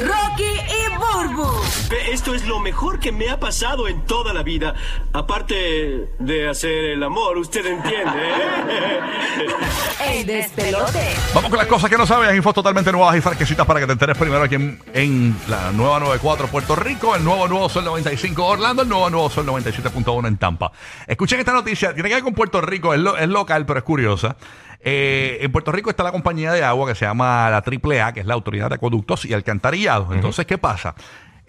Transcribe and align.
Rocky 0.00 0.44
y 0.44 0.44
Burbu. 0.44 0.48
Ve, 0.48 0.57
Esto 2.10 2.34
es 2.34 2.46
lo 2.46 2.58
mejor 2.60 2.98
que 3.00 3.12
me 3.12 3.30
ha 3.30 3.38
pasado 3.40 3.88
en 3.88 4.04
toda 4.04 4.32
la 4.34 4.42
vida. 4.42 4.74
Aparte 5.12 6.08
de 6.18 6.48
hacer 6.48 6.84
el 6.84 7.02
amor, 7.02 7.38
usted 7.38 7.64
entiende. 7.64 8.28
¿eh? 8.28 9.00
El 10.20 10.26
despelote. 10.26 11.14
Vamos 11.34 11.50
con 11.50 11.58
las 11.58 11.66
cosas 11.66 11.90
que 11.90 11.96
no 11.98 12.06
sabes, 12.06 12.34
infos 12.34 12.54
totalmente 12.54 12.90
nuevas 12.92 13.16
y 13.16 13.20
fresquecitas 13.20 13.66
para 13.66 13.80
que 13.80 13.86
te 13.86 13.92
enteres 13.92 14.16
primero 14.16 14.42
aquí 14.42 14.54
en, 14.54 14.80
en 14.94 15.36
la 15.48 15.70
nueva 15.72 15.98
94 16.00 16.46
Puerto 16.48 16.74
Rico, 16.76 17.14
el 17.14 17.24
nuevo 17.24 17.46
Nuevo 17.48 17.68
Sol 17.68 17.84
95 17.84 18.44
Orlando, 18.46 18.82
el 18.82 18.88
nuevo 18.88 19.08
Nuevo 19.10 19.28
Sol 19.30 19.46
97.1 19.46 20.26
en 20.28 20.36
Tampa. 20.38 20.72
Escuchen 21.06 21.38
esta 21.40 21.52
noticia, 21.52 21.92
tiene 21.94 22.08
que 22.08 22.14
ver 22.16 22.24
con 22.24 22.34
Puerto 22.34 22.60
Rico, 22.60 22.94
es, 22.94 23.00
lo- 23.00 23.16
es 23.16 23.28
local 23.28 23.66
pero 23.66 23.78
es 23.78 23.84
curiosa. 23.84 24.36
Eh, 24.80 25.38
en 25.40 25.50
Puerto 25.52 25.72
Rico 25.72 25.90
está 25.90 26.02
la 26.04 26.12
compañía 26.12 26.52
de 26.52 26.62
agua 26.64 26.86
que 26.88 26.94
se 26.94 27.04
llama 27.04 27.50
la 27.50 27.58
AAA, 27.58 28.12
que 28.12 28.20
es 28.20 28.26
la 28.26 28.34
Autoridad 28.34 28.68
de 28.68 28.76
Acueductos 28.76 29.24
y 29.24 29.34
Alcantarillados. 29.34 30.14
Entonces, 30.14 30.46
¿qué 30.46 30.56
pasa? 30.56 30.94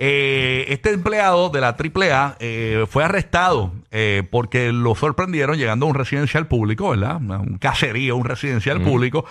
Eh, 0.01 0.65
este 0.69 0.91
empleado 0.91 1.49
de 1.49 1.59
la 1.59 1.75
AAA 1.77 2.37
eh, 2.39 2.85
fue 2.89 3.03
arrestado 3.03 3.73
eh, 3.91 4.23
porque 4.31 4.71
lo 4.71 4.95
sorprendieron 4.95 5.57
llegando 5.57 5.85
a 5.85 5.89
un 5.89 5.95
residencial 5.95 6.47
público, 6.47 6.91
¿verdad? 6.91 7.17
Un 7.17 7.57
caserío, 7.57 8.15
un 8.15 8.23
residencial 8.23 8.81
público. 8.81 9.25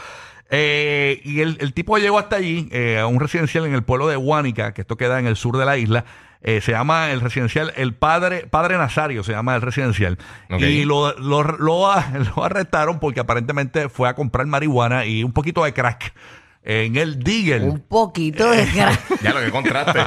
Eh, 0.51 1.23
y 1.25 1.41
el, 1.41 1.57
el 1.61 1.73
tipo 1.73 1.97
llegó 1.97 2.19
hasta 2.19 2.37
allí, 2.37 2.69
eh, 2.71 2.99
a 2.99 3.07
un 3.07 3.19
residencial 3.19 3.65
en 3.65 3.75
el 3.75 3.83
pueblo 3.83 4.09
de 4.09 4.19
Huánica, 4.19 4.75
que 4.75 4.83
esto 4.83 4.97
queda 4.97 5.19
en 5.19 5.27
el 5.27 5.37
sur 5.37 5.57
de 5.57 5.65
la 5.65 5.79
isla. 5.79 6.05
Eh, 6.43 6.61
se 6.61 6.73
llama 6.73 7.11
el 7.11 7.21
residencial 7.21 7.73
El 7.75 7.95
Padre 7.95 8.47
Padre 8.47 8.79
Nazario, 8.79 9.25
se 9.25 9.33
llama 9.33 9.57
el 9.57 9.63
residencial. 9.63 10.19
Y 10.51 10.85
lo, 10.85 11.19
lo, 11.19 11.43
lo, 11.43 11.59
lo 12.37 12.45
arrestaron 12.45 13.01
porque 13.01 13.21
aparentemente 13.21 13.89
fue 13.89 14.09
a 14.09 14.15
comprar 14.15 14.47
marihuana 14.47 15.07
y 15.07 15.25
un 15.25 15.33
poquito 15.33 15.65
de 15.65 15.73
crack 15.73 16.13
en 16.63 16.97
el 16.97 17.23
Digger. 17.23 17.63
Un 17.63 17.81
poquito 17.81 18.51
de 18.51 18.67
crack. 18.67 19.01
Ya 19.23 19.33
lo 19.33 19.41
que 19.41 19.51
contraste. 19.51 19.99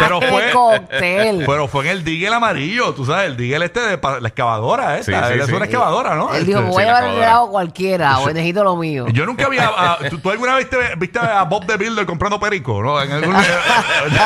Pero 0.00 0.20
fue, 0.20 0.50
cóctel. 0.52 1.44
pero 1.46 1.68
fue 1.68 1.84
en 1.86 1.90
el 1.92 2.04
Digel 2.04 2.32
amarillo, 2.34 2.92
tú 2.94 3.04
sabes, 3.06 3.26
el 3.30 3.36
Digel 3.36 3.62
este 3.62 3.80
de 3.80 3.98
pa- 3.98 4.20
la 4.20 4.28
excavadora 4.28 4.98
esta, 4.98 5.28
Sí, 5.28 5.34
sí, 5.34 5.40
es 5.40 5.46
sí. 5.46 5.52
una 5.54 5.64
excavadora, 5.64 6.14
¿no? 6.16 6.30
Él 6.34 6.40
Este, 6.40 6.46
dijo, 6.52 6.62
voy 6.62 6.82
a 6.82 6.86
sí, 6.86 6.92
la 6.92 7.00
llevar 7.00 7.04
el 7.14 7.20
grado 7.20 7.50
cualquiera, 7.50 8.18
o 8.18 8.26
necesito 8.28 8.62
lo 8.62 8.76
mío. 8.76 9.06
Yo 9.08 9.24
nunca 9.26 9.46
había. 9.46 9.70
ah, 9.74 9.98
¿tú, 10.10 10.18
tú 10.18 10.30
alguna 10.30 10.54
vez 10.56 10.68
viste, 10.70 10.94
viste 10.98 11.18
a 11.18 11.42
Bob 11.44 11.66
the 11.66 11.76
Builder 11.76 12.04
comprando 12.04 12.38
perico? 12.38 12.82
¿no? 12.82 13.00
En 13.00 13.10
algún- 13.12 13.36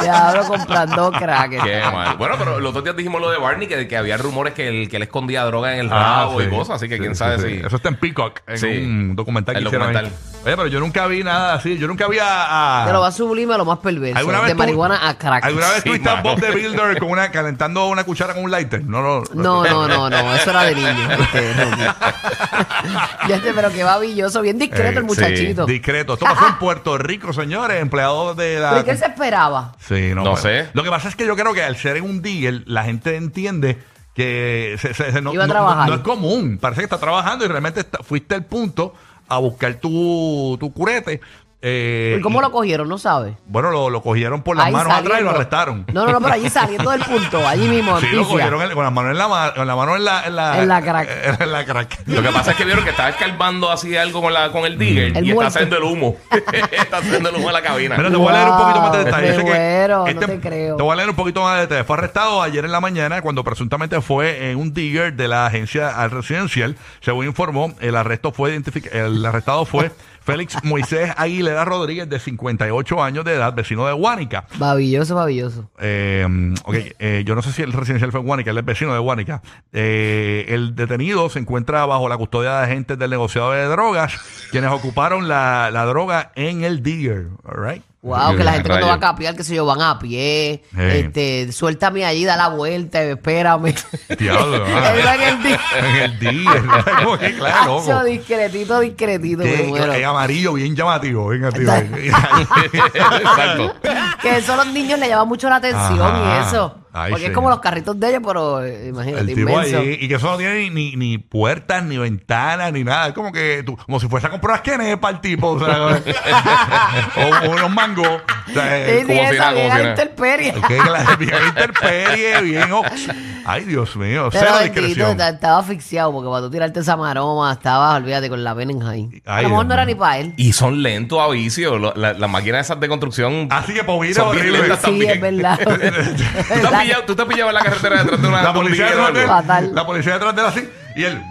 Diablo 0.00 0.44
comprando 0.46 1.12
crack. 1.12 1.62
Qué 1.62 1.82
mal. 1.92 2.16
Bueno, 2.16 2.34
pero 2.38 2.58
los 2.60 2.70
otros 2.70 2.84
días 2.84 2.96
dijimos 2.96 3.20
lo 3.20 3.30
de 3.30 3.38
Barney, 3.38 3.66
que, 3.68 3.86
que 3.88 3.96
había 3.96 4.16
rumores 4.16 4.54
que 4.54 4.68
él, 4.68 4.88
que 4.88 4.96
él 4.96 5.02
escondía 5.04 5.44
droga 5.44 5.74
en 5.74 5.80
el 5.80 5.92
Ah, 5.92 6.24
rabo 6.26 6.40
sí. 6.40 6.46
y 6.46 6.50
cosas, 6.50 6.76
así 6.76 6.88
que 6.88 6.94
Sí, 6.96 7.00
quién 7.00 7.14
sí, 7.14 7.18
sabe 7.18 7.38
sí. 7.38 7.60
si... 7.60 7.66
Eso 7.66 7.76
está 7.76 7.88
en 7.90 7.96
Peacock, 7.96 8.40
en 8.46 8.58
Sí. 8.58 8.66
un 8.66 9.14
documental 9.32 9.54
que 9.54 9.60
El 9.60 9.66
hicieron 9.66 9.88
ahí. 9.88 9.94
documental. 9.94 10.28
Oye, 10.44 10.56
pero 10.56 10.66
yo 10.66 10.80
nunca 10.80 11.06
vi 11.06 11.22
nada 11.22 11.54
así. 11.54 11.78
Yo 11.78 11.86
nunca 11.86 12.06
había. 12.06 12.24
ah, 12.26 12.84
Te 12.84 12.92
lo 12.92 13.00
va 13.00 13.06
a 13.06 13.12
sublime 13.12 13.54
a 13.54 13.58
lo 13.58 13.64
más 13.64 13.78
perverso. 13.78 14.18
¿Alguna 14.18 14.38
vez 14.40 14.48
de 14.48 14.52
tú- 14.54 14.58
marihuana 14.58 15.08
a 15.08 15.16
crack. 15.16 15.44
¿Alguna 15.44 15.68
vez 15.68 15.82
Sí, 15.84 15.88
tuviste 15.90 16.08
a 16.08 16.16
mano. 16.16 16.30
Bob 16.30 16.40
the 16.40 16.50
Builder 16.50 16.98
con 16.98 17.10
una, 17.10 17.30
calentando 17.30 17.86
una 17.86 18.02
cuchara 18.02 18.34
con 18.34 18.42
un 18.42 18.50
lighter? 18.50 18.82
No, 18.84 19.00
no. 19.02 19.22
No, 19.34 19.64
no, 19.64 19.86
no, 19.86 20.10
no, 20.10 20.34
eso 20.34 20.50
era 20.50 20.64
de 20.64 20.74
niño. 20.74 21.08
Este, 21.20 21.54
Rocky. 21.54 21.82
ya 23.28 23.36
este, 23.36 23.52
pero 23.54 23.70
qué 23.70 23.84
babilloso, 23.84 24.42
bien 24.42 24.58
discreto 24.58 24.90
Eh, 24.90 24.98
el 24.98 25.04
muchachito. 25.04 25.64
Discreto. 25.66 26.14
Esto 26.14 26.24
pasó 26.26 26.48
en 26.48 26.58
Puerto 26.58 26.98
Rico, 26.98 27.32
señores. 27.32 27.80
Empleado 27.80 28.34
de 28.34 28.58
la. 28.58 28.70
¿Pero 28.70 28.80
y 28.82 28.84
qué 28.84 28.96
se 28.96 29.06
esperaba? 29.06 29.74
Sí, 29.80 30.08
no, 30.14 30.24
No 30.24 30.34
pero- 30.34 30.36
sé. 30.38 30.68
Lo 30.72 30.82
que 30.82 30.90
pasa 30.90 31.08
es 31.08 31.14
que 31.16 31.24
yo 31.24 31.36
creo 31.36 31.54
que 31.54 31.62
al 31.62 31.76
ser 31.76 31.96
en 31.98 32.04
un 32.04 32.20
deal, 32.20 32.64
la 32.66 32.82
gente 32.84 33.14
entiende 33.16 33.78
que 34.14 34.76
se- 34.80 34.92
se- 34.92 35.12
se- 35.12 35.22
no, 35.22 35.32
Iba 35.32 35.44
a 35.44 35.46
no- 35.46 35.52
trabajar. 35.52 35.88
no 35.88 35.94
es 35.94 36.00
común. 36.00 36.58
Parece 36.60 36.80
que 36.80 36.84
está 36.86 36.98
trabajando 36.98 37.44
y 37.44 37.48
realmente 37.48 37.80
está- 37.80 38.02
fuiste 38.02 38.34
al 38.34 38.44
punto 38.44 38.92
a 39.28 39.38
buscar 39.38 39.74
tu, 39.80 40.56
tu 40.58 40.70
curete. 40.72 41.20
Eh, 41.62 42.16
¿Y 42.18 42.22
cómo 42.22 42.40
y- 42.40 42.42
lo 42.42 42.50
cogieron? 42.50 42.88
No 42.88 42.98
sabe. 42.98 43.36
Bueno, 43.46 43.70
lo, 43.70 43.88
lo 43.88 44.02
cogieron 44.02 44.42
por 44.42 44.56
las 44.56 44.66
Ahí 44.66 44.72
manos 44.72 44.92
atrás 44.92 45.02
y 45.02 45.04
lo 45.04 45.10
saliendo. 45.10 45.30
arrestaron. 45.30 45.86
No, 45.92 46.04
no, 46.06 46.12
no, 46.12 46.20
pero 46.20 46.34
allí 46.34 46.48
saliendo 46.50 46.90
del 46.90 47.00
punto, 47.02 47.46
allí 47.46 47.68
mismo, 47.68 47.96
en 47.98 48.00
Sí, 48.04 48.06
lo 48.14 48.22
pifia. 48.22 48.32
cogieron 48.34 48.62
en- 48.62 48.72
con 48.74 48.84
las 48.84 48.92
manos 48.92 49.12
en 49.12 49.18
la, 49.18 49.28
ma- 49.28 49.54
con 49.54 49.66
la 49.66 49.76
mano 49.76 49.96
en 49.96 50.04
la, 50.04 50.26
en 50.26 50.36
la, 50.36 50.62
En 50.62 50.68
la 50.68 50.82
crack. 50.82 51.08
En 51.40 51.52
la 51.52 51.64
crack. 51.64 52.00
Lo 52.06 52.22
que 52.22 52.28
pasa 52.30 52.50
es 52.50 52.56
que 52.56 52.64
vieron 52.64 52.82
que 52.84 52.90
estaba 52.90 53.08
escarbando 53.10 53.70
así 53.70 53.96
algo 53.96 54.20
con, 54.20 54.32
la, 54.32 54.50
con 54.50 54.64
el 54.64 54.76
digger 54.76 55.16
El 55.16 55.24
y 55.24 55.30
está 55.30 55.34
muerto. 55.34 55.48
haciendo 55.58 55.76
el 55.78 55.82
humo. 55.84 56.16
está 56.72 56.96
haciendo 56.98 57.28
el 57.28 57.36
humo 57.36 57.48
en 57.48 57.52
la 57.54 57.62
cabina. 57.62 57.96
Mira, 57.96 58.10
te 58.10 58.16
voy 58.16 58.28
a 58.28 58.32
leer 58.32 58.48
un 58.50 58.58
poquito 58.58 58.80
más 58.80 58.92
de 58.92 59.02
Wow, 59.12 59.12
sé 59.12 59.20
me 59.20 59.36
que 59.36 59.42
muero, 59.44 60.06
no 60.06 60.20
te 60.26 60.40
creo. 60.40 60.76
Te 60.76 60.82
voy 60.82 60.92
a 60.92 60.96
leer 60.96 61.10
un 61.10 61.16
poquito 61.16 61.42
más 61.42 61.54
de 61.56 61.60
detalles. 61.62 61.86
Fue 61.86 61.96
arrestado 61.96 62.42
ayer 62.42 62.64
en 62.64 62.72
la 62.72 62.80
mañana 62.80 63.22
cuando 63.22 63.44
presuntamente 63.44 64.00
fue 64.00 64.50
en 64.50 64.58
un 64.58 64.72
digger 64.74 65.12
de 65.14 65.28
la 65.28 65.46
agencia 65.46 65.90
al 65.90 66.10
residencial. 66.10 66.76
Según 67.00 67.26
informó, 67.26 67.72
el 67.80 67.94
arresto 67.96 68.32
fue 68.32 68.56
identific- 68.56 68.92
el 68.92 69.24
arrestado 69.24 69.64
fue 69.64 69.90
Félix 70.24 70.62
Moisés 70.64 71.10
Aguilera 71.16 71.51
Rodríguez, 71.64 72.08
de 72.08 72.18
58 72.18 73.02
años 73.02 73.24
de 73.24 73.34
edad, 73.34 73.54
vecino 73.54 73.86
de 73.86 73.92
Guánica. 73.92 74.46
Babilloso, 74.58 75.14
babilloso. 75.14 75.70
Eh, 75.78 76.26
ok, 76.64 76.74
eh, 76.98 77.22
yo 77.26 77.34
no 77.34 77.42
sé 77.42 77.52
si 77.52 77.62
el 77.62 77.72
residencial 77.72 78.10
fue 78.10 78.20
en 78.20 78.26
Guánica, 78.26 78.50
él 78.50 78.58
es 78.58 78.64
vecino 78.64 78.92
de 78.92 78.98
Guánica. 78.98 79.42
Eh, 79.72 80.46
el 80.48 80.74
detenido 80.74 81.28
se 81.30 81.38
encuentra 81.38 81.86
bajo 81.86 82.08
la 82.08 82.16
custodia 82.16 82.58
de 82.58 82.64
agentes 82.64 82.98
del 82.98 83.10
negociado 83.10 83.52
de 83.52 83.64
drogas, 83.64 84.14
quienes 84.50 84.70
ocuparon 84.70 85.28
la, 85.28 85.70
la 85.72 85.84
droga 85.84 86.32
en 86.34 86.64
el 86.64 86.82
digger. 86.82 87.28
All 87.44 87.64
right. 87.64 87.82
Wow, 88.04 88.36
que 88.36 88.42
la 88.42 88.54
gente 88.54 88.68
cuando 88.68 88.88
va 88.88 88.94
a 88.94 88.98
capiar, 88.98 89.36
que 89.36 89.44
sé 89.44 89.54
yo, 89.54 89.64
van 89.64 89.80
a 89.80 89.96
pie. 90.00 90.64
Sí. 90.74 90.80
Este, 90.80 91.52
suéltame 91.52 92.04
allí, 92.04 92.24
da 92.24 92.36
la 92.36 92.48
vuelta, 92.48 93.00
espérame. 93.00 93.72
Diablo, 94.18 94.64
ah. 94.74 94.92
En 95.14 95.96
el 95.96 96.18
di- 96.18 96.28
en 96.28 96.68
el. 96.68 97.04
Como 97.04 97.16
que, 97.16 97.32
claro, 97.36 97.78
Hacho, 97.78 98.02
discretito, 98.02 98.80
discretito, 98.80 99.44
Que- 99.44 99.66
muero. 99.68 99.92
en 99.92 100.04
amarillo, 100.04 100.52
bien 100.54 100.74
llamativo. 100.74 101.28
Bien 101.28 101.44
activo. 101.44 101.72
Exacto. 101.72 103.74
Que 104.20 104.36
eso 104.38 104.54
a 104.54 104.56
los 104.56 104.66
niños 104.66 104.98
le 104.98 105.08
llama 105.08 105.24
mucho 105.24 105.48
la 105.48 105.56
atención 105.56 106.00
Ajá. 106.00 106.44
y 106.44 106.48
eso. 106.48 106.78
Ay, 106.94 107.10
Porque 107.10 107.24
sí. 107.24 107.30
es 107.30 107.34
como 107.34 107.48
los 107.48 107.60
carritos 107.60 107.98
de 107.98 108.08
ellos, 108.10 108.20
pero 108.26 108.62
eh, 108.64 108.88
imagínate, 108.88 109.20
El 109.22 109.26
tipo 109.34 109.40
inmenso. 109.50 109.78
allí, 109.78 109.96
y 110.00 110.08
que 110.08 110.14
eso 110.16 110.30
no 110.30 110.36
tiene 110.36 110.68
ni, 110.70 110.94
ni, 110.96 111.16
puertas, 111.18 111.82
ni 111.84 111.96
ventanas, 111.96 112.70
ni 112.72 112.84
nada. 112.84 113.08
Es 113.08 113.14
como 113.14 113.32
que 113.32 113.62
tú, 113.64 113.76
como 113.76 113.98
si 113.98 114.08
fuese 114.08 114.26
a 114.26 114.30
comprar 114.30 114.60
quenepa 114.62 115.08
el 115.10 115.20
tipo, 115.20 115.48
o, 115.52 115.58
sea, 115.64 115.86
o, 115.86 115.90
o 117.46 117.50
unos 117.50 117.70
mangos. 117.70 118.06
O 118.06 118.52
sea, 118.52 118.62
Sí, 118.84 118.90
eh, 118.90 119.04
sí, 119.06 119.06
como 119.06 119.28
si 119.28 119.34
esa 119.36 119.38
nada, 119.38 119.52
como 119.52 119.62
bien 119.62 119.72
si 119.72 119.78
a 119.78 119.82
nada. 119.82 119.90
intemperie. 119.90 120.54
que 120.68 120.76
la- 120.76 121.16
bien 121.18 121.34
interperie, 121.48 122.40
bien. 122.42 122.72
ox- 122.72 123.08
Ay, 123.44 123.64
Dios 123.64 123.96
mío, 123.96 124.28
Pero 124.30 124.44
cero 124.44 124.56
bendito, 124.60 124.80
discreción. 124.86 125.16
ta- 125.16 125.28
estaba 125.30 125.58
asfixiado 125.58 126.12
porque 126.12 126.28
cuando 126.28 126.48
tú 126.48 126.52
tirarte 126.52 126.80
esa 126.80 126.96
maroma, 126.96 127.52
estabas, 127.52 127.96
olvídate, 127.96 128.28
con 128.28 128.44
la 128.44 128.54
vena 128.54 128.72
en 128.72 128.80
high. 128.80 129.22
A 129.26 129.36
Ay, 129.36 129.42
lo 129.44 129.48
mejor 129.50 129.64
Dios 129.64 129.68
no 129.68 129.74
era 129.74 129.84
mío. 129.86 129.94
ni 129.94 129.98
para 129.98 130.18
él. 130.18 130.34
Y 130.36 130.52
son 130.52 130.82
lentos 130.82 131.18
a 131.20 131.28
vicio. 131.28 131.78
Lo- 131.78 131.94
la- 131.96 132.12
Las 132.12 132.30
máquinas 132.30 132.66
esas 132.66 132.78
de 132.78 132.88
construcción. 132.88 133.48
Así 133.50 133.72
que 133.72 133.82
Povira 133.84 134.14
Son 134.14 134.30
bien 134.32 134.42
horrible. 134.46 134.58
lentas 134.60 134.78
Sí, 134.80 134.84
también. 134.86 135.10
es 135.10 135.20
verdad. 135.20 135.58
¿Tú 135.62 135.76
te, 135.78 136.74
has 136.76 136.81
pillado, 136.82 137.02
tú 137.04 137.14
te 137.16 137.22
has 137.22 137.28
pillado 137.28 137.48
en 137.50 137.54
la 137.54 137.62
carretera 137.62 138.02
detrás 138.02 138.22
de 138.22 138.28
una 138.28 138.42
La 138.42 138.52
policía 138.52 138.86
detrás 138.86 139.14
de 139.14 139.20
él? 139.22 139.26
Fatal. 139.26 139.70
la 139.74 139.86
policía 139.86 140.12
detrás 140.14 140.34
de 140.34 140.40
él 140.42 140.46
así, 140.48 140.68
y 140.96 141.04
él. 141.04 141.22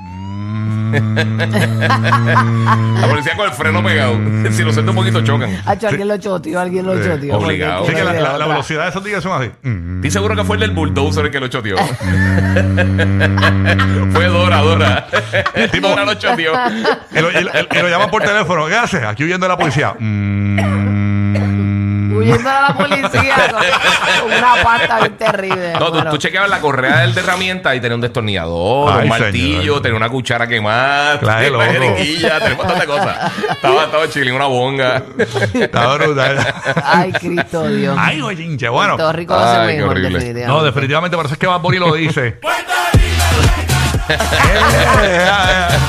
La 0.92 3.08
policía 3.08 3.36
con 3.38 3.46
el 3.48 3.54
freno 3.54 3.82
pegado. 3.82 4.14
si 4.52 4.62
lo 4.64 4.74
siento 4.74 4.92
un 4.92 4.98
poquito 4.98 5.22
chocan. 5.24 5.50
Hacho, 5.66 5.88
alguien 5.88 6.08
lo 6.10 6.18
choteó, 6.18 6.60
alguien 6.60 6.86
lo 6.86 7.02
choteó. 7.02 7.38
obligado. 7.38 7.84
Así 7.86 7.94
que 7.94 8.04
la, 8.04 8.12
de 8.12 8.22
la- 8.22 8.30
la 8.30 8.34
otra. 8.36 8.48
velocidad 8.48 8.84
de 8.84 8.90
esos 8.90 9.04
días 9.04 9.24
son 9.24 9.42
así. 9.42 9.52
Mm. 9.64 9.96
Estoy 9.98 10.12
seguro 10.12 10.36
que 10.36 10.44
fue 10.44 10.58
el 10.58 10.62
del 10.62 10.72
bulldozer 10.72 11.26
el 11.26 11.32
que 11.32 11.40
lo 11.40 11.48
choteó. 11.48 11.78
fue 14.12 14.26
Dora, 14.26 14.58
Dora. 14.58 15.08
Dora 15.82 16.06
lo 16.06 16.14
choteó. 16.16 16.52
Y 17.12 17.20
lo, 17.22 17.32
y 17.32 17.44
lo- 17.44 17.52
y 17.72 17.78
lo 17.82 17.90
llaman 17.90 18.10
por 18.12 18.22
teléfono. 18.24 18.68
¿Qué 18.68 18.76
haces? 18.76 19.04
Aquí 19.06 19.24
huyendo 19.24 19.46
de 19.46 19.50
la 19.50 19.58
policía. 19.58 19.94
Mm. 19.98 21.71
Huyendo 22.14 22.50
a 22.50 22.62
la 22.62 22.74
policía 22.78 23.36
con, 23.52 23.62
con 24.30 24.38
una 24.38 24.56
pasta 24.64 25.00
bien 25.00 25.18
terrible. 25.18 25.74
No, 25.74 25.86
tú, 25.88 25.92
Bueno, 25.94 26.12
tú 26.12 26.18
chequeabas 26.18 26.50
la 26.50 26.60
correa 26.60 27.00
del 27.00 27.14
de 27.14 27.22
herramienta 27.22 27.76
y 27.76 27.80
tenía 27.82 27.96
un 27.96 28.02
destornillador, 28.02 28.94
Ay, 28.94 29.04
un 29.04 29.10
martillo, 29.10 29.60
señor. 29.62 29.82
tenía 29.82 29.98
una 29.98 30.10
cuchara 30.10 30.48
quemada, 30.48 31.20
Claro, 31.20 31.42
tenía 31.42 31.58
una 31.58 31.66
jeringuilla, 31.72 32.40
tenía 32.40 32.52
un 32.52 32.58
montón 32.58 32.80
de 32.80 32.86
cosas. 32.86 33.32
Estaba, 33.50 33.84
estaba 33.86 34.10
chilling, 34.10 34.34
una 34.34 34.46
bonga. 34.46 35.04
Está 35.54 35.94
brutal. 35.96 36.54
Ay, 36.84 37.12
Cristo 37.14 37.68
Dios. 37.68 37.98
Ay, 38.00 38.22
oye, 38.22 38.44
hinche, 38.44 38.70
bueno. 38.70 38.96
Puerto 38.96 39.14
Rico 39.14 39.34
va 39.36 39.52
a 39.52 39.54
ser 39.56 39.62
Ay, 39.62 39.68
qué 39.68 39.74
mejor, 39.82 39.92
horrible. 39.92 40.10
definitivamente. 40.20 40.48
No, 40.48 40.64
definitivamente 40.64 41.18
por 41.18 41.26
eso 41.26 41.34
es 41.36 41.40
que 41.40 41.48
Bad 41.48 41.62
Bunny 41.62 41.78
lo 41.80 41.94
dice. 41.94 42.40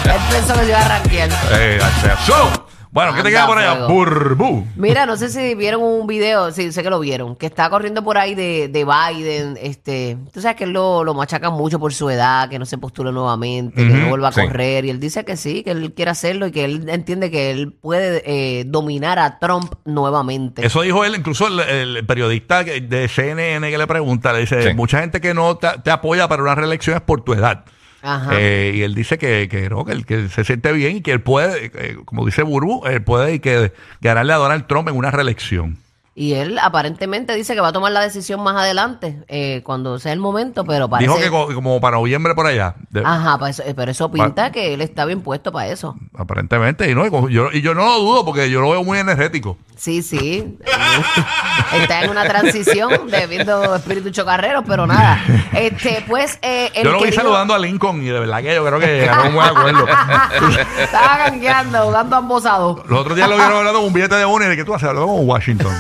Él 0.05 0.21
pensó 0.31 0.55
que 0.55 0.61
se 0.61 0.69
iba 0.69 0.79
a 0.81 0.89
rankear. 0.89 1.29
Eh, 1.53 1.81
so, 2.27 2.67
bueno, 2.93 3.15
¿qué 3.15 3.23
te 3.23 3.31
queda 3.31 3.47
por 3.47 3.59
allá? 3.59 3.87
Burbu. 3.87 4.67
Mira, 4.77 5.07
no 5.07 5.17
sé 5.17 5.29
si 5.31 5.55
vieron 5.55 5.83
un 5.83 6.07
video, 6.07 6.53
sí, 6.53 6.71
sé 6.73 6.83
que 6.83 6.91
lo 6.91 7.01
vieron, 7.01 7.35
que 7.37 7.47
está 7.47 7.69
corriendo 7.71 8.05
por 8.05 8.19
ahí 8.19 8.35
de, 8.35 8.69
de 8.69 8.85
Biden, 8.85 9.59
este, 9.61 10.19
tú 10.33 10.41
sabes 10.41 10.57
que 10.57 10.65
él 10.65 10.71
lo, 10.71 11.03
lo 11.03 11.15
machacan 11.15 11.53
mucho 11.55 11.79
por 11.81 11.93
su 11.95 12.09
edad, 12.11 12.49
que 12.51 12.59
no 12.59 12.67
se 12.67 12.77
postule 12.79 13.11
nuevamente, 13.11 13.77
que 13.77 13.93
no 13.95 14.09
vuelva 14.11 14.29
a 14.29 14.33
sí. 14.33 14.43
correr, 14.43 14.85
y 14.85 14.91
él 14.91 15.01
dice 15.01 15.25
que 15.25 15.37
sí, 15.37 15.63
que 15.63 15.71
él 15.71 15.93
quiere 15.95 16.11
hacerlo 16.11 16.47
y 16.47 16.53
que 16.53 16.65
él 16.65 16.89
entiende 16.89 17.31
que 17.31 17.51
él 17.51 17.73
puede 17.73 18.23
eh, 18.27 18.65
dominar 18.67 19.19
a 19.19 19.39
Trump 19.39 19.73
nuevamente. 19.85 20.65
Eso 20.65 20.83
dijo 20.83 21.05
él, 21.05 21.15
incluso 21.17 21.47
el, 21.49 21.61
el 21.61 22.07
periodista 22.07 22.65
que- 22.65 22.81
de 22.83 23.09
CNN 23.09 23.71
que 23.71 23.79
le 23.79 23.87
pregunta, 23.87 24.33
le 24.33 24.41
dice, 24.41 24.69
Sí. 24.71 24.75
mucha 24.75 25.01
gente 25.01 25.21
que 25.21 25.33
no 25.35 25.57
te, 25.57 25.69
te 25.83 25.91
apoya 25.91 26.29
para 26.29 26.43
una 26.43 26.55
reelección 26.55 26.97
es 26.97 27.03
por 27.03 27.23
tu 27.25 27.33
edad. 27.33 27.65
Ajá. 28.03 28.33
Eh, 28.39 28.73
y 28.75 28.83
él 28.83 28.95
dice 28.95 29.17
que, 29.17 29.49
que 29.49 29.71
no, 29.71 29.85
que, 29.85 30.03
que 30.03 30.29
se 30.29 30.45
siente 30.45 30.73
bien 30.73 30.97
y 30.97 31.01
que 31.03 31.13
él 31.13 31.21
puede, 31.21 31.71
eh, 31.75 31.97
como 32.05 32.27
dice 32.27 32.43
Burbu, 32.43 32.87
él 32.87 33.03
puede 33.03 33.35
y 33.35 33.39
que 33.39 33.73
ganarle 34.01 34.33
a 34.33 34.37
Donald 34.37 34.67
Trump 34.67 34.89
en 34.89 34.97
una 34.97 35.11
reelección. 35.11 35.79
Y 36.15 36.35
él 36.35 36.59
aparentemente 36.59 37.35
dice 37.35 37.55
que 37.55 37.63
va 37.63 37.69
a 37.69 37.73
tomar 37.73 37.91
la 37.91 38.01
decisión 38.03 38.43
más 38.43 38.55
adelante, 38.55 39.23
eh, 39.29 39.63
cuando 39.65 39.99
sea 39.99 40.13
el 40.13 40.19
momento, 40.19 40.63
pero 40.67 40.87
parece... 40.87 41.11
Dijo 41.11 41.19
que 41.23 41.31
co- 41.31 41.55
como 41.55 41.81
para 41.81 41.97
noviembre 41.97 42.35
por 42.35 42.47
allá. 42.47 42.75
de- 42.91 43.01
Ajá, 43.03 43.39
pa' 43.39 43.49
eso- 43.49 43.63
eh, 43.65 43.73
pero 43.75 43.91
eso 43.93 44.11
pinta 44.11 44.53
que 44.53 44.75
él 44.75 44.83
está 44.83 45.07
bien 45.07 45.23
puesto 45.23 45.53
para 45.53 45.69
eso. 45.69 45.97
Aparentemente. 46.15 46.91
Y, 46.91 46.95
no, 46.95 47.07
y 47.29 47.33
yo, 47.33 47.49
y 47.51 47.63
yo 47.63 47.75
no 47.75 47.87
lo 47.87 47.99
dudo 48.01 48.25
porque 48.27 48.51
yo 48.51 48.61
lo 48.61 48.69
veo 48.71 48.85
muy 48.85 48.99
energético. 48.99 49.57
Sí, 49.75 50.03
sí. 50.03 50.59
está 51.83 52.03
en 52.05 52.11
una 52.11 52.25
transición 52.25 53.09
de 53.11 53.27
viendo 53.27 53.75
espíritu 53.75 54.11
chocarreros, 54.11 54.65
pero 54.67 54.87
nada. 54.87 55.19
Este, 55.53 56.03
pues, 56.09 56.39
eh, 56.43 56.71
el 56.75 56.85
yo 56.85 56.93
lo 56.93 56.99
vi 56.99 57.05
querido- 57.05 57.23
saludando 57.23 57.55
a 57.55 57.59
Lincoln 57.59 58.03
y 58.03 58.07
de 58.07 58.19
verdad 58.21 58.41
que 58.43 58.55
yo 58.55 58.65
creo 58.65 58.79
que 58.81 58.87
llegaron 58.87 59.27
a 59.27 59.29
un 59.29 59.35
buen 59.35 59.47
acuerdo. 59.49 59.87
Estaba 60.83 61.19
gangueando, 61.19 61.79
jugando 61.85 62.17
ambosado. 62.17 62.83
Los 62.89 63.01
otros 63.01 63.17
días 63.17 63.29
lo 63.29 63.37
vieron 63.37 63.57
hablando 63.59 63.79
con 63.81 63.89
un 63.89 63.93
billete 63.95 64.15
de 64.17 64.25
uno 64.25 64.45
y 64.45 64.49
de 64.49 64.57
que 64.57 64.65
tú 64.65 64.75
haces 64.75 64.89
hablando 64.89 65.09
con 65.15 65.29
Washington. 65.29 65.73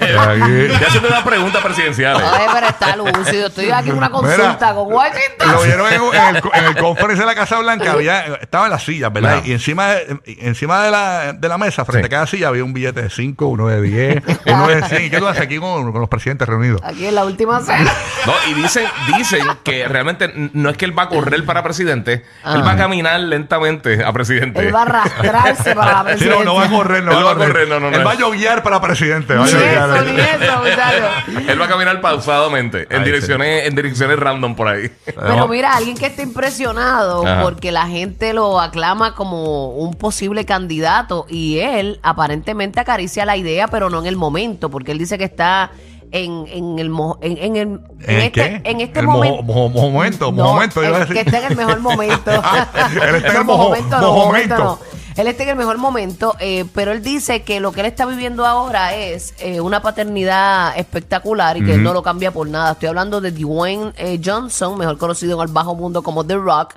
Ya 0.00 0.86
haciendo 0.86 1.08
una 1.08 1.22
pregunta 1.24 1.60
presidencial. 1.60 2.16
Ay, 2.22 2.46
pero 2.52 2.66
está 2.68 2.96
lúcido. 2.96 3.46
Estoy 3.48 3.70
aquí 3.70 3.90
en 3.90 3.96
una 3.96 4.10
consulta 4.10 4.52
Mira, 4.54 4.74
con 4.74 4.92
Washington. 4.92 5.52
Lo 5.52 5.62
vieron 5.62 5.92
en, 5.92 6.02
en 6.02 6.36
el, 6.36 6.42
en 6.54 6.64
el 6.64 6.76
conference 6.76 7.20
de 7.20 7.26
la 7.26 7.34
Casa 7.34 7.58
Blanca, 7.58 7.92
había, 7.92 8.20
estaba 8.40 8.66
en 8.66 8.70
las 8.72 8.82
sillas, 8.82 9.12
¿verdad? 9.12 9.38
Ajá. 9.38 9.46
Y 9.46 9.52
encima, 9.52 9.88
de, 9.88 10.18
encima 10.40 10.82
de, 10.84 10.90
la, 10.90 11.32
de 11.32 11.48
la 11.48 11.58
mesa, 11.58 11.84
frente 11.84 12.00
Sí. 12.00 12.06
a 12.06 12.08
cada 12.16 12.26
silla, 12.26 12.48
había 12.48 12.64
un 12.64 12.72
billete 12.72 13.02
de 13.02 13.10
5, 13.10 13.46
uno 13.46 13.68
de 13.68 13.82
10, 13.82 14.22
uno 14.46 14.68
de 14.68 14.82
100. 14.82 15.04
¿Y 15.04 15.10
qué 15.10 15.18
tú 15.18 15.26
haces 15.28 15.42
aquí 15.42 15.58
con, 15.58 15.92
con 15.92 16.00
los 16.00 16.08
presidentes 16.08 16.48
reunidos? 16.48 16.80
Aquí 16.84 17.06
en 17.06 17.14
la 17.14 17.24
última 17.24 17.60
cena. 17.60 17.92
No, 18.26 18.32
y 18.50 18.54
dicen, 18.54 18.84
dicen 19.16 19.46
que 19.62 19.86
realmente 19.88 20.32
no 20.54 20.70
es 20.70 20.76
que 20.76 20.84
él 20.86 20.98
va 20.98 21.04
a 21.04 21.08
correr 21.08 21.44
para 21.44 21.62
presidente, 21.62 22.24
Ah. 22.42 22.54
él 22.54 22.64
va 22.66 22.72
a 22.72 22.76
caminar 22.76 23.20
lentamente 23.20 24.02
a 24.04 24.12
presidente. 24.12 24.60
Él 24.60 24.74
va 24.74 24.80
a 24.80 24.82
arrastrarse 24.82 25.74
para 25.74 25.98
Sí, 26.00 26.04
presidencia. 26.04 26.38
no, 26.38 26.44
no 26.44 26.54
va 26.54 26.64
a 26.64 26.70
correr, 26.70 27.02
no 27.02 27.18
Él 27.18 27.26
va 27.26 27.32
a 27.32 27.34
correr. 27.34 27.68
no, 27.68 27.80
no, 27.80 27.90
no. 27.90 27.96
Él 27.96 28.06
va 28.06 28.12
a 28.12 28.16
yoguear 28.16 28.62
para 28.62 28.80
presidente. 28.80 29.34
Va 29.34 29.42
a 29.42 29.44
Ni 29.44 29.49
yoguear. 29.49 29.49
Eso, 29.58 30.04
ni 30.04 30.20
eso, 30.20 30.58
muchacho. 30.58 31.50
Él 31.50 31.60
va 31.60 31.64
a 31.64 31.68
caminar 31.68 32.00
pausadamente 32.00 32.86
en 32.90 32.98
Ay, 33.00 33.04
direcciones, 33.04 33.66
en 33.66 33.74
direcciones 33.74 34.18
random 34.18 34.54
por 34.54 34.68
ahí. 34.68 34.90
Pero 35.04 35.48
mira, 35.48 35.74
alguien 35.76 35.96
que 35.96 36.06
está 36.06 36.22
impresionado 36.22 37.26
Ajá. 37.26 37.42
porque 37.42 37.72
la 37.72 37.86
gente 37.86 38.32
lo 38.32 38.60
aclama 38.60 39.14
como 39.14 39.68
un 39.70 39.94
posible 39.94 40.44
candidato 40.44 41.26
y 41.28 41.58
él 41.58 41.98
aparentemente 42.02 42.80
acaricia 42.80 43.24
la 43.24 43.36
idea, 43.36 43.68
pero 43.68 43.90
no 43.90 43.98
en 44.00 44.06
el 44.06 44.16
momento, 44.16 44.70
porque 44.70 44.92
él 44.92 44.98
dice 44.98 45.18
que 45.18 45.24
está 45.24 45.70
en, 46.12 46.44
en 46.48 46.78
el 46.80 46.90
mo- 46.90 47.18
en, 47.22 47.38
en 47.38 47.56
el 47.56 47.68
en, 47.68 47.80
¿En 48.00 48.16
el 48.16 48.22
este, 48.22 48.30
qué? 48.32 48.60
en 48.64 48.80
este 48.80 49.00
El 49.00 49.06
momento. 49.06 49.42
momento, 49.44 50.32
No, 50.32 50.44
momento, 50.54 50.82
iba 50.82 50.96
a 50.98 51.02
el 51.02 51.08
decir. 51.08 51.14
que 51.14 51.20
está 51.22 51.38
en 51.46 51.52
el 51.52 51.56
mejor 51.56 51.80
momento. 51.80 52.30
Él 53.02 53.14
está 53.14 53.28
en 53.28 53.34
No, 53.34 53.40
el 53.40 53.44
mojo- 53.46 53.68
momento, 53.68 54.00
no, 54.00 54.06
mojo- 54.12 54.26
momento 54.26 54.54
momento. 54.56 54.78
no. 54.84 54.99
Él 55.20 55.26
está 55.26 55.42
en 55.42 55.50
el 55.50 55.56
mejor 55.56 55.76
momento, 55.76 56.34
eh, 56.40 56.64
pero 56.74 56.92
él 56.92 57.02
dice 57.02 57.42
que 57.42 57.60
lo 57.60 57.72
que 57.72 57.80
él 57.80 57.86
está 57.86 58.06
viviendo 58.06 58.46
ahora 58.46 58.96
es 58.96 59.34
eh, 59.38 59.60
una 59.60 59.82
paternidad 59.82 60.72
espectacular 60.78 61.58
y 61.58 61.62
que 61.62 61.74
él 61.74 61.82
no 61.82 61.92
lo 61.92 62.02
cambia 62.02 62.30
por 62.32 62.48
nada. 62.48 62.72
Estoy 62.72 62.88
hablando 62.88 63.20
de 63.20 63.30
Dwayne 63.30 63.92
eh, 63.98 64.18
Johnson, 64.24 64.78
mejor 64.78 64.96
conocido 64.96 65.36
en 65.36 65.46
el 65.46 65.52
bajo 65.52 65.74
mundo 65.74 66.02
como 66.02 66.24
The 66.24 66.36
Rock, 66.36 66.76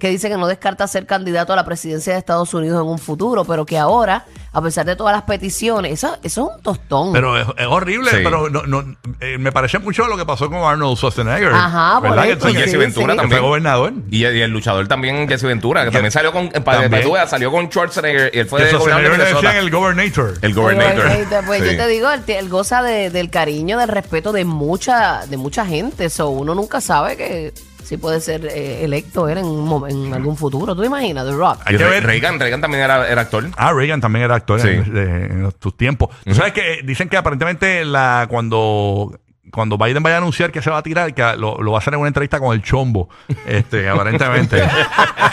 que 0.00 0.08
dice 0.08 0.28
que 0.28 0.36
no 0.36 0.48
descarta 0.48 0.88
ser 0.88 1.06
candidato 1.06 1.52
a 1.52 1.56
la 1.56 1.64
presidencia 1.64 2.14
de 2.14 2.18
Estados 2.18 2.52
Unidos 2.52 2.82
en 2.82 2.88
un 2.88 2.98
futuro, 2.98 3.44
pero 3.44 3.64
que 3.64 3.78
ahora, 3.78 4.26
a 4.54 4.62
pesar 4.62 4.86
de 4.86 4.94
todas 4.96 5.14
las 5.14 5.24
peticiones, 5.24 5.92
eso, 5.92 6.16
eso 6.22 6.48
es 6.50 6.56
un 6.56 6.62
tostón. 6.62 7.12
Pero 7.12 7.36
es, 7.36 7.46
es 7.58 7.66
horrible, 7.66 8.10
Sí. 8.10 8.18
pero 8.22 8.48
no, 8.48 8.62
no, 8.62 8.96
eh, 9.20 9.36
me 9.38 9.50
parece 9.52 9.78
mucho 9.80 10.06
lo 10.06 10.16
que 10.16 10.24
pasó 10.24 10.48
con 10.48 10.60
Arnold 10.62 10.96
Schwarzenegger. 10.96 11.52
Ajá, 11.52 12.00
por 12.00 12.10
¿verdad? 12.10 12.26
eso, 12.28 12.46
Que- 12.46 12.52
Y 12.52 12.54
Jesse 12.54 12.70
sí, 12.70 12.76
Ventura 12.76 13.14
sí. 13.14 13.18
que 13.18 13.26
fue 13.26 13.30
también. 13.30 13.42
gobernador. 13.42 13.92
Y, 14.10 14.24
el- 14.24 14.36
y 14.36 14.40
el 14.42 14.50
luchador 14.52 14.86
también, 14.88 15.28
Jesse 15.28 15.42
Ventura, 15.42 15.84
que 15.84 15.90
también 15.90 16.12
salió 16.12 16.30
con, 16.32 16.48
para, 16.48 16.64
para 16.64 16.80
También. 16.82 17.02
que 17.02 17.06
tú 17.08 17.14
veas, 17.14 17.28
salió 17.28 17.50
con 17.50 17.66
Schwarzenegger 17.66 18.30
y 18.32 18.38
él 18.38 18.46
fue 18.46 18.60
Que 18.60 18.66
de 18.66 18.72
gobernador 18.74 19.02
de 19.02 19.08
Schwarzenegger 19.08 19.10
le 19.10 19.24
Minnesota. 19.24 19.48
decían 19.48 19.64
el 19.64 19.70
governator. 19.70 20.34
El 20.42 20.54
gobernator. 20.54 21.44
Pues, 21.46 21.62
Sí. 21.62 21.70
yo 21.70 21.76
te 21.76 21.86
digo, 21.88 22.08
él 22.26 22.48
goza 22.48 22.82
de- 22.82 23.10
del 23.10 23.30
cariño, 23.30 23.78
del 23.78 23.88
respeto 23.88 24.32
de 24.32 24.44
mucha, 24.44 25.26
de 25.26 25.36
mucha 25.36 25.66
gente. 25.66 26.08
So, 26.10 26.28
uno 26.30 26.54
nunca 26.54 26.80
sabe 26.80 27.16
que 27.16 27.52
si 27.84 27.96
puede 27.96 28.20
ser 28.20 28.46
eh, 28.46 28.84
electo 28.84 29.28
él 29.28 29.38
en, 29.38 29.44
un 29.46 29.64
mo- 29.68 29.86
en 29.86 30.12
algún 30.12 30.36
futuro. 30.36 30.74
¿Tú 30.74 30.80
te 30.82 30.86
imaginas? 30.88 31.24
The 31.26 31.32
Rock. 31.32 31.60
Hay 31.64 31.76
que 31.76 31.84
Re- 31.84 31.90
ver. 31.90 32.04
Reagan, 32.06 32.40
Reagan 32.40 32.60
también 32.60 32.82
era, 32.82 33.08
era 33.08 33.20
actor. 33.22 33.44
Ah, 33.56 33.72
Reagan 33.72 34.00
también 34.00 34.24
era 34.24 34.34
actor 34.36 34.60
Sí. 34.60 34.68
en, 34.68 34.96
en 34.96 35.52
tus 35.58 35.76
tiempos. 35.76 36.10
Tú 36.24 36.34
sabes 36.34 36.52
que 36.52 36.74
eh, 36.74 36.80
dicen 36.84 37.08
que 37.08 37.16
aparentemente 37.16 37.84
la 37.84 38.26
cuando 38.28 39.18
cuando 39.52 39.78
Biden 39.78 40.02
vaya 40.02 40.16
a 40.16 40.18
anunciar 40.18 40.50
que 40.50 40.60
se 40.60 40.68
va 40.68 40.78
a 40.78 40.82
tirar, 40.82 41.14
que 41.14 41.22
lo, 41.36 41.62
lo 41.62 41.70
va 41.70 41.78
a 41.78 41.80
hacer 41.80 41.94
en 41.94 42.00
una 42.00 42.08
entrevista 42.08 42.40
con 42.40 42.52
el 42.54 42.62
chombo, 42.62 43.08
este, 43.46 43.88
aparentemente. 43.90 44.60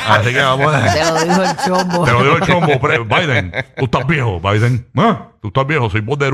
Así 0.07 0.31
que 0.31 0.39
vamos 0.42 0.71
a 0.75 0.94
Te 0.94 1.03
lo 1.03 1.24
dijo 1.24 1.42
el 1.44 1.56
chombo. 1.65 2.06
Te 2.06 2.12
lo 2.12 2.24
digo 2.24 2.36
el 2.38 2.42
chombo, 2.44 2.80
pero 2.80 3.06
Biden, 3.06 3.51
tú 3.77 3.86
estás 3.86 4.06
viejo, 4.06 4.39
Biden. 4.39 4.86
Ah, 4.95 5.30
Tú 5.41 5.47
estás 5.47 5.65
viejo, 5.65 5.89
soy 5.89 6.01
voz 6.01 6.19
de 6.19 6.29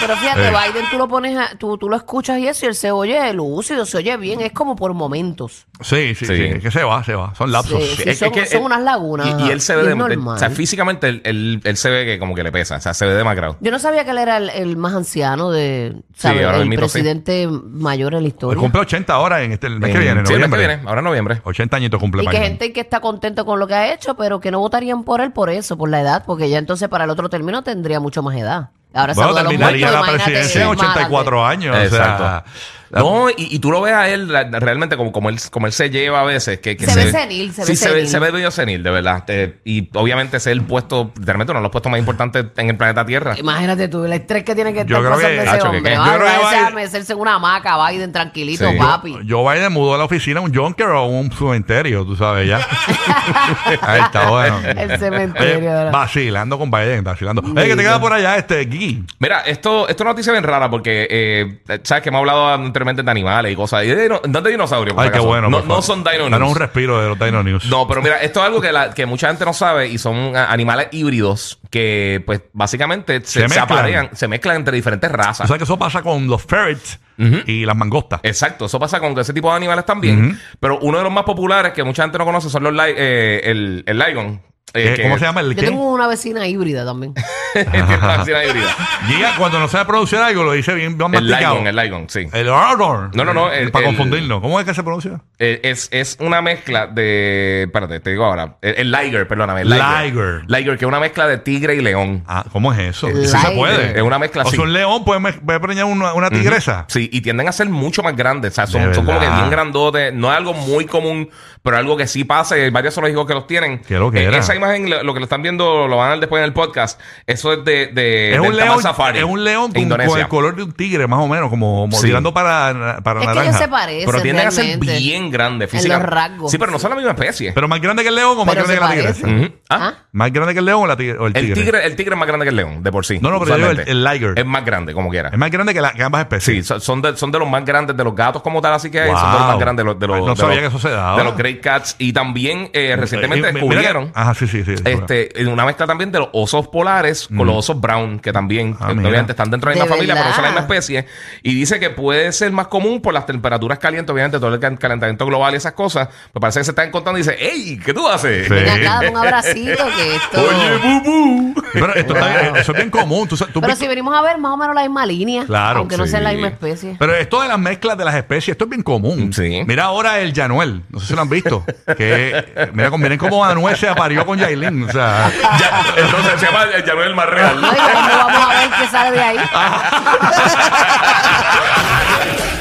pero 0.00 0.16
fíjate, 0.16 0.40
Eh. 0.46 0.50
Biden 0.50 0.84
tú 0.90 0.98
lo 0.98 1.08
pones, 1.08 1.36
a- 1.36 1.56
tú, 1.58 1.76
tú 1.78 1.88
lo 1.88 1.96
escuchas 1.96 2.38
y 2.38 2.46
eso 2.46 2.64
y 2.66 2.68
él 2.68 2.74
se 2.76 2.90
oye 2.92 3.32
lúcido, 3.32 3.84
se 3.86 3.96
oye 3.98 4.16
bien, 4.16 4.40
es 4.40 4.52
como 4.52 4.76
por 4.76 4.94
momentos. 4.94 5.66
Sí, 5.80 6.14
sí, 6.14 6.26
sí, 6.26 6.36
Sí. 6.36 6.42
es 6.44 6.62
que 6.62 6.70
se 6.70 6.84
va, 6.84 7.02
se 7.02 7.14
va. 7.14 7.34
Son 7.34 7.50
lapsos. 7.50 7.82
Sí, 7.82 8.02
sí. 8.04 8.10
Es- 8.10 8.18
son- 8.20 8.28
es 8.28 8.34
que 8.34 8.46
son 8.46 8.60
él- 8.60 8.66
unas 8.66 8.82
lagunas, 8.82 9.26
Y, 9.40 9.48
y 9.48 9.50
él 9.50 9.60
se 9.60 9.74
ve 9.74 9.82
es 9.82 9.88
de, 9.88 9.96
normal. 9.96 10.36
O 10.36 10.38
sea, 10.38 10.50
físicamente 10.50 11.08
él, 11.08 11.22
él- 11.24 11.60
él 11.64 11.76
se 11.76 11.90
ve 11.90 12.04
que 12.04 12.18
como 12.20 12.34
que 12.36 12.44
le 12.44 12.52
pesa. 12.52 12.76
O 12.76 12.80
sea, 12.80 12.94
se 12.94 13.04
ve 13.04 13.14
demacrado. 13.14 13.56
Yo 13.60 13.72
no 13.72 13.80
sabía 13.80 14.04
que 14.04 14.12
él 14.12 14.18
era 14.18 14.36
el, 14.36 14.48
el 14.50 14.76
más 14.76 14.94
anciano 14.94 15.50
de, 15.50 15.96
¿sabes? 16.16 16.44
ahora 16.44 16.58
el 16.58 16.68
mismo 16.68 16.86
sí. 16.88 16.92
presidente 16.92 17.48
mayor 17.48 18.12
en 18.14 18.20
la 18.20 18.26
Él 18.26 18.26
historia. 18.28 18.60
cumple 18.60 18.80
80 18.82 19.12
ahora 19.12 19.42
en 19.42 19.50
este, 19.52 19.66
el 19.66 19.80
mes 19.80 19.90
que 19.90 19.96
En- 19.96 20.02
viene, 20.04 20.26
sí, 20.26 20.32
el 20.34 20.38
mes 20.38 20.44
que 20.44 20.50
noviembre. 20.50 20.66
viene, 20.76 20.88
ahora 20.88 21.00
en 21.00 21.04
noviembre. 21.04 21.40
80 21.44 21.76
añitos 21.76 21.98
cumple 22.00 22.22
Y 22.22 22.26
que 22.26 22.30
Biden. 22.30 22.42
gente 22.48 22.72
que 22.72 22.80
está 22.80 23.00
contento 23.00 23.44
con 23.44 23.58
lo 23.58 23.66
que 23.66 23.74
ha 23.74 23.92
hecho, 23.92 24.14
pero 24.16 24.38
que 24.40 24.52
no 24.52 24.60
votarían 24.60 25.02
por 25.02 25.20
él 25.20 25.32
por 25.32 25.50
eso, 25.50 25.76
por 25.76 25.88
la 25.90 26.00
edad, 26.00 26.22
porque 26.24 26.48
ya 26.48 26.58
entonces 26.58 26.88
para 26.88 27.04
el 27.04 27.10
otro 27.10 27.28
término 27.28 27.62
tendría 27.72 28.00
mucho 28.00 28.22
más 28.22 28.36
edad. 28.36 28.70
Ahora 28.94 29.14
Bueno, 29.14 29.28
saluda 29.28 29.40
a 29.40 29.42
los 29.44 29.50
terminaría 29.50 29.86
muertos, 29.86 30.06
la 30.06 30.12
imagínate 30.12 30.24
presidencia 30.32 30.62
en 30.62 30.68
más 30.68 30.78
adelante. 30.78 31.00
84 31.00 31.46
años. 31.46 31.76
O 31.76 31.80
Exacto. 31.80 32.22
sea, 32.22 32.44
No, 32.92 33.30
y, 33.30 33.34
y 33.38 33.58
tú 33.58 33.70
lo 33.70 33.80
ves 33.80 33.94
a 33.94 34.08
él 34.08 34.30
la- 34.30 34.44
realmente 34.44 34.96
como, 34.96 35.12
como, 35.12 35.28
él, 35.30 35.38
como 35.50 35.66
él 35.66 35.72
se 35.72 35.90
lleva 35.90 36.20
a 36.20 36.24
veces. 36.24 36.60
Que, 36.60 36.76
que 36.76 36.86
Se 36.86 37.04
ve 37.04 37.10
senil, 37.10 37.52
se 37.52 37.62
ve 37.62 37.66
sí, 37.66 37.76
se 37.76 37.90
ve, 37.90 38.06
se 38.06 38.18
ve 38.18 38.30
medio 38.32 38.50
senil, 38.50 38.82
de 38.82 38.90
verdad. 38.90 39.24
Eh, 39.28 39.58
y 39.64 39.88
obviamente 39.94 40.36
es 40.36 40.46
el 40.46 40.62
puesto, 40.62 41.12
realmente 41.16 41.52
uno 41.52 41.60
de 41.60 41.62
los 41.62 41.72
puestos 41.72 41.90
más 41.90 41.98
importantes 41.98 42.44
en 42.56 42.68
el 42.70 42.76
planeta 42.76 43.04
Tierra. 43.06 43.34
Imagínate 43.38 43.88
tú, 43.88 44.04
el 44.04 44.12
estrés 44.12 44.44
que 44.44 44.54
tiene 44.54 44.72
que 44.72 44.84
Yo 44.84 44.98
estar 44.98 45.00
creo 45.00 45.10
pasando 45.12 45.28
que- 45.28 45.40
ese 45.42 45.48
Hacho, 45.50 45.70
que 45.70 45.76
hombre. 45.78 45.96
Va 45.98 46.06
Yo 46.06 46.12
creo 46.12 46.26
que 46.26 46.32
a 46.34 46.70
Biden- 46.70 47.10
en 47.10 47.18
una 47.18 47.34
hamaca, 47.34 47.88
Biden, 47.90 48.12
tranquilito, 48.12 48.70
Sí. 48.70 48.76
papi. 48.78 49.18
Joe 49.28 49.54
Biden 49.54 49.72
mudó 49.72 49.94
a 49.94 49.98
la 49.98 50.04
oficina 50.04 50.40
a 50.40 50.42
un 50.42 50.54
junker 50.54 50.86
o 50.88 50.98
a 50.98 51.06
un 51.06 51.30
cementerio, 51.32 52.04
tú 52.04 52.14
sabes, 52.16 52.46
ya. 52.48 52.58
Ahí 53.82 54.00
está, 54.02 54.28
bueno. 54.30 54.60
El 54.64 54.98
cementerio, 54.98 55.56
Oye, 55.58 55.66
¿verdad? 55.68 55.92
vacilando 55.92 56.58
con 56.58 56.70
Biden, 56.70 57.04
vacilando. 57.04 57.42
Oye, 57.42 57.68
que 57.68 57.76
te 57.76 57.82
queda 57.82 58.00
por 58.00 58.12
allá 58.12 58.36
este 58.36 58.64
Gui. 58.64 59.04
Mira, 59.18 59.40
esto, 59.40 59.88
esto 59.88 59.94
es 59.94 60.00
una 60.02 60.10
noticia 60.10 60.32
bien 60.32 60.44
rara 60.44 60.70
porque, 60.70 61.06
eh, 61.10 61.60
sabes 61.82 62.02
que 62.02 62.08
hemos 62.08 62.20
hablado 62.20 62.50
de 62.84 63.10
animales 63.10 63.52
y 63.52 63.56
cosas. 63.56 63.84
Y 63.84 63.88
de, 63.88 64.02
dino- 64.02 64.20
no 64.28 64.40
de 64.40 64.50
dinosaurios, 64.50 64.94
por 64.94 65.04
Ay, 65.04 65.10
qué 65.10 65.16
acaso. 65.16 65.28
bueno. 65.28 65.48
No, 65.50 65.58
por 65.58 65.64
no 65.66 65.68
favor. 65.70 65.82
son 65.84 66.04
Dino 66.04 66.24
Danos 66.24 66.40
News. 66.40 66.50
un 66.52 66.56
respiro 66.56 67.00
de 67.02 67.08
los 67.08 67.18
Dino 67.18 67.42
News. 67.42 67.64
No, 67.66 67.86
pero 67.88 68.02
mira, 68.02 68.16
esto 68.18 68.40
es 68.40 68.46
algo 68.46 68.60
que, 68.60 68.72
la- 68.72 68.92
que 68.92 69.06
mucha 69.06 69.28
gente 69.28 69.44
no 69.44 69.52
sabe 69.52 69.88
y 69.88 69.98
son 69.98 70.36
ah, 70.36 70.46
animales 70.50 70.88
híbridos 70.92 71.58
que, 71.70 72.22
pues, 72.26 72.42
básicamente 72.52 73.20
se, 73.20 73.26
Se 73.26 73.32
se 73.40 73.40
mezclan. 73.48 73.64
aparean, 73.64 74.10
se 74.12 74.28
mezclan 74.28 74.56
entre 74.56 74.76
diferentes 74.76 75.10
O 75.10 75.12
razas. 75.14 75.48
sea 75.48 75.56
que 75.58 75.64
eso 75.64 75.78
pasa 75.78 76.02
con 76.02 76.26
los 76.26 76.42
ferrets 76.42 76.98
y 77.46 77.64
las 77.64 77.76
mangostas. 77.76 78.18
Exacto, 78.24 78.64
eso 78.64 78.80
pasa 78.80 78.98
con 78.98 79.16
ese 79.18 79.32
tipo 79.32 79.48
de 79.50 79.56
animales 79.56 79.86
también. 79.86 80.40
Pero 80.58 80.78
uno 80.80 80.98
de 80.98 81.04
los 81.04 81.12
más 81.12 81.22
populares 81.24 81.72
que 81.72 81.84
mucha 81.84 82.02
gente 82.02 82.18
no 82.18 82.24
conoce 82.24 82.50
son 82.50 82.64
los 82.64 82.72
li- 82.72 82.94
eh, 82.96 83.40
el, 83.44 83.84
el 83.86 83.98
lion. 83.98 84.42
Eh, 84.74 84.94
que- 84.96 85.02
¿Cómo 85.02 85.18
se 85.18 85.24
llama 85.24 85.40
el 85.40 85.50
Yo 85.54 85.60
qué? 85.60 85.66
tengo 85.68 85.90
una 85.92 86.06
vecina 86.06 86.46
híbrida 86.46 86.84
también. 86.84 87.14
Tiene 87.52 87.82
una 88.02 88.16
vecina 88.18 88.44
híbrida. 88.44 88.74
Giga, 89.06 89.34
cuando 89.36 89.58
no 89.58 89.68
sabe 89.68 89.84
pronunciar 89.86 90.22
algo, 90.22 90.42
lo 90.44 90.52
dice 90.52 90.74
bien, 90.74 90.96
bien 90.96 91.14
El 91.14 91.24
masticado. 91.24 91.54
lion, 91.56 91.66
el 91.66 91.76
lion, 91.76 92.04
sí. 92.08 92.26
El 92.32 92.48
Ardor. 92.48 93.14
No, 93.14 93.24
no, 93.24 93.34
no, 93.34 93.50
el- 93.52 93.70
para 93.70 93.86
el- 93.88 93.94
confundirlo. 93.96 94.40
¿Cómo 94.40 94.58
es 94.60 94.66
que 94.66 94.74
se 94.74 94.82
pronuncia? 94.82 95.20
Eh, 95.38 95.60
es, 95.64 95.88
es 95.92 96.16
una 96.20 96.40
mezcla 96.40 96.86
de. 96.86 97.64
Espérate, 97.66 98.00
te 98.00 98.10
digo 98.10 98.24
ahora. 98.24 98.56
El, 98.62 98.74
el 98.76 98.90
liger, 98.92 99.26
perdóname. 99.28 99.62
El 99.62 99.70
liger. 99.70 100.04
Liger. 100.04 100.42
Liger, 100.46 100.78
que 100.78 100.84
es 100.84 100.88
una 100.88 101.00
mezcla 101.00 101.26
de 101.26 101.38
tigre 101.38 101.74
y 101.74 101.80
león. 101.80 102.22
Ah, 102.26 102.44
¿cómo 102.52 102.72
es 102.72 102.78
eso? 102.78 103.08
Sí 103.08 103.26
se 103.26 103.36
liger. 103.36 103.54
puede. 103.56 103.96
Es 103.96 104.02
una 104.02 104.18
mezcla 104.18 104.42
O 104.44 104.46
así. 104.48 104.56
sea, 104.56 104.64
un 104.64 104.72
león 104.72 105.04
puede, 105.04 105.20
me- 105.20 105.32
puede 105.32 105.60
preñar 105.60 105.84
una, 105.86 106.14
una 106.14 106.30
tigresa. 106.30 106.84
Sí, 106.88 107.08
y 107.12 107.20
tienden 107.20 107.48
a 107.48 107.52
ser 107.52 107.68
mucho 107.68 108.02
más 108.02 108.16
grandes. 108.16 108.52
O 108.52 108.54
sea, 108.54 108.66
De 108.66 108.72
son, 108.72 108.94
son 108.94 109.04
como 109.04 109.18
que 109.18 109.24
verdad. 109.26 109.38
bien 109.38 109.50
grandotes. 109.50 110.14
No 110.14 110.30
es 110.30 110.36
algo 110.38 110.54
muy 110.54 110.86
común, 110.86 111.28
pero 111.62 111.76
algo 111.76 111.96
que 111.96 112.06
sí 112.06 112.24
pasa. 112.24 112.56
y 112.56 112.62
Hay 112.62 112.70
varios 112.70 112.94
zoológicos 112.94 113.26
que 113.26 113.34
los 113.34 113.46
tienen. 113.46 113.80
Qué 113.80 113.98
lo 113.98 114.10
que 114.10 114.20
Eh, 114.20 114.24
era. 114.24 114.38
Esa 114.38 114.54
imagen, 114.62 114.90
lo, 114.90 115.02
lo 115.02 115.14
que 115.14 115.20
lo 115.20 115.24
están 115.24 115.42
viendo, 115.42 115.86
lo 115.88 115.96
van 115.96 116.06
a 116.08 116.10
ver 116.12 116.20
después 116.20 116.40
en 116.40 116.44
el 116.44 116.52
podcast. 116.52 117.00
Eso 117.26 117.52
es 117.52 117.64
de, 117.64 117.86
de 117.88 118.34
Es 118.34 118.40
un, 118.40 118.56
león, 118.56 118.80
Safari. 118.82 119.18
es 119.18 119.24
un 119.24 119.42
león 119.44 119.72
con, 119.72 120.00
el 120.00 120.28
color 120.28 120.56
de 120.56 120.62
un 120.64 120.72
tigre, 120.72 121.06
más 121.06 121.20
o 121.20 121.28
menos, 121.28 121.50
como, 121.50 121.88
Sí. 121.92 122.06
tirando 122.06 122.32
para, 122.32 123.00
para 123.02 123.20
Es 123.20 123.26
que 123.26 123.34
naranja. 123.34 123.42
ellos 123.50 123.56
se 123.62 123.68
parecen 123.68 124.06
Pero 124.10 124.22
tienden 124.22 124.46
a 124.48 124.50
ser 124.50 124.64
realmente. 124.66 124.98
bien 124.98 125.30
grandes 125.30 125.72
En 125.72 125.78
físicamente. 125.78 126.06
los 126.10 126.14
rasgos. 126.14 126.50
Sí, 126.50 126.58
pero 126.58 126.70
no 126.72 126.78
son 126.78 126.90
la 126.90 126.96
misma 126.96 127.12
especie. 127.12 127.52
Pero 127.52 127.68
más 127.68 127.80
grande 127.80 128.02
que 128.02 128.08
el 128.08 128.14
león 128.14 128.38
o 128.38 128.44
más 128.44 128.54
Pero 128.54 128.66
grande 128.66 128.96
que 128.96 129.02
la 129.02 129.12
tigresa. 129.12 129.26
¿Ah? 129.28 129.50
¿Ah? 129.80 129.94
Más 130.12 130.32
grande 130.32 130.52
que 130.52 130.58
el 130.60 130.66
león 130.66 130.82
o, 130.82 130.86
la 130.86 130.96
tigre- 130.96 131.16
o 131.18 131.26
el 131.26 131.32
tigre. 131.32 131.48
El 131.48 131.54
tigre, 131.54 131.86
el 131.86 131.96
tigre 131.96 132.14
es 132.14 132.18
más 132.18 132.28
grande 132.28 132.44
que 132.44 132.50
el 132.50 132.56
león, 132.56 132.82
de 132.82 132.92
por 132.92 133.04
sí. 133.06 133.18
No, 133.20 133.30
no, 133.30 133.38
pero 133.40 133.56
yo 133.56 133.68
digo 133.68 133.82
el- 133.82 133.88
el 133.88 134.04
liger. 134.04 134.38
Es 134.38 134.44
más 134.46 134.64
grande, 134.64 134.92
como 134.94 135.08
quiera. 135.10 135.30
Es 135.30 135.38
más 135.38 135.50
grande 135.50 135.72
que, 135.74 135.80
la- 135.80 135.92
que 135.92 136.02
ambas 136.02 136.20
Sí, 136.22 136.36
especies. 136.36 136.66
son- 136.66 136.80
son 136.80 137.02
de, 137.02 137.16
son 137.16 137.32
de 137.32 137.38
los 137.38 137.48
más 137.48 137.64
grandes 137.64 137.96
de 137.96 138.04
los 138.04 138.14
gatos 138.14 138.42
como 138.42 138.60
tal, 138.60 138.74
así 138.74 138.90
que 138.90 139.04
Wow. 139.06 139.16
son 139.16 139.32
de 139.32 139.38
los 139.38 139.46
más 139.48 139.58
grandes 139.58 139.84
de 139.84 139.90
los, 139.90 139.98
de 140.00 140.06
los, 140.06 140.16
Ay, 140.16 140.22
no 140.24 140.34
de 140.34 140.36
sabía 140.40 140.54
los- 140.60 140.60
que 140.72 140.76
eso 140.76 140.88
se 140.88 140.94
daba. 140.94 141.16
de 141.18 141.24
los 141.24 141.36
Great 141.36 141.60
Cats. 141.60 141.96
Y 141.98 142.12
también 142.12 142.70
eh, 142.72 142.94
recientemente 142.98 143.48
Eh, 143.48 143.52
que- 143.52 143.58
descubrieron 143.58 144.12
Ajá, 144.14 144.34
sí, 144.34 144.46
sí, 144.46 144.64
sí. 144.64 144.74
este, 144.84 145.40
en 145.40 145.48
una 145.48 145.64
mezcla 145.64 145.86
también 145.86 146.12
de 146.12 146.18
los 146.18 146.28
osos 146.32 146.68
polares 146.68 147.28
con 147.34 147.46
los 147.46 147.56
osos 147.56 147.80
brown, 147.80 148.18
que 148.20 148.32
también 148.32 148.76
Ah, 148.80 148.90
obviamente 148.92 149.32
están 149.32 149.50
dentro 149.50 149.70
de 149.70 149.76
la 149.76 149.84
¿De 149.84 149.90
misma 149.90 149.96
familia, 149.96 150.14
pero 150.14 150.28
no 150.28 150.34
son 150.34 150.42
la 150.44 150.50
misma 150.50 150.60
especie. 150.62 151.06
Y 151.42 151.54
dice 151.54 151.80
que 151.80 151.90
puede 151.90 152.32
ser 152.32 152.52
más 152.52 152.66
común 152.68 153.00
por 153.00 153.14
las 153.14 153.26
temperaturas 153.26 153.78
calientes, 153.78 154.12
obviamente, 154.12 154.38
todo 154.38 154.52
el 154.54 154.60
cal- 154.60 154.78
calentamiento 154.78 155.24
global 155.26 155.54
y 155.54 155.56
esas 155.56 155.72
cosas. 155.72 156.08
Me 156.34 156.40
parece 156.40 156.60
que 156.60 156.64
se 156.64 156.70
están 156.72 156.88
encontrando 156.88 157.18
y 157.18 157.22
dice, 157.22 157.36
¡Ey! 157.40 157.78
¿Qué 157.84 157.94
tú 157.94 158.06
haces? 158.08 158.46
Sí. 158.46 158.52
Ven 158.54 158.68
acá, 158.68 159.00
un 159.10 159.16
abracito 159.70 159.96
que 159.96 160.14
esto... 160.16 160.42
Oye, 160.42 160.76
bubu. 160.78 161.54
Pero 161.72 161.94
esto 161.94 162.14
está 162.14 162.28
bien- 162.28 162.56
eso 162.56 162.72
es 162.72 162.76
bien 162.78 162.90
común. 162.90 163.28
Tú, 163.28 163.36
sa- 163.36 163.46
tú 163.46 163.60
Pero 163.60 163.76
si 163.76 163.86
venimos 163.88 164.14
a 164.16 164.22
ver 164.22 164.38
más 164.38 164.52
o 164.52 164.56
menos 164.56 164.74
la 164.74 164.82
misma 164.82 165.04
línea, 165.06 165.44
Claro, 165.46 165.80
aunque 165.80 165.96
no 165.96 166.04
sí. 166.04 166.10
sean 166.12 166.24
la 166.24 166.32
misma 166.32 166.48
especie. 166.48 166.96
Pero 166.98 167.14
esto 167.14 167.40
de 167.42 167.48
las 167.48 167.58
mezclas 167.58 167.96
de 167.98 168.04
las 168.04 168.14
especies, 168.14 168.50
esto 168.54 168.64
es 168.64 168.70
bien 168.70 168.82
común. 168.82 169.32
Sí. 169.32 169.62
Mira 169.66 169.84
ahora 169.84 170.18
el 170.20 170.32
Yanuel, 170.32 170.82
no 170.90 171.00
sé 171.00 171.06
si 171.08 171.14
lo 171.14 171.22
han 171.22 171.28
visto. 171.30 171.64
que 171.96 172.38
eh, 172.38 172.70
mira, 172.74 172.90
con- 172.90 173.00
miren 173.00 173.18
cómo 173.18 173.44
Anuel 173.44 173.76
se 173.76 173.88
aparió 173.88 174.24
con 174.26 174.38
Yailin. 174.38 174.84
O 174.88 174.92
sea, 174.92 175.30
Ya, 175.58 175.84
entonces 175.96 176.40
se 176.40 176.46
llama 176.46 176.64
el 176.74 176.84
Yanuel 176.84 177.14
más 177.14 177.26
real. 177.28 177.58
Oye, 177.58 177.78
¿cómo 177.92 178.08
vamos 178.08 178.54
a 178.54 178.58
ver 178.60 178.70
qué 178.80 178.86
sale 178.88 179.10
de 179.12 179.22
ahí? 179.22 179.38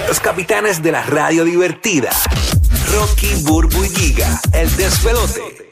Los 0.08 0.20
capitanes 0.20 0.82
de 0.84 0.92
la 0.92 1.04
radio 1.04 1.46
divertida. 1.46 2.10
Rocky, 2.94 3.34
Burbu 3.44 3.86
y 3.86 3.90
Giga, 3.90 4.40
el 4.54 4.76
despelote. 4.76 5.71